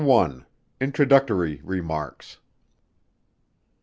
[0.79, 2.39] INTRODUCTORY REMARKS.